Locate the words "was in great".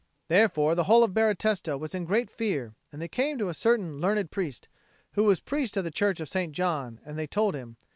1.77-2.31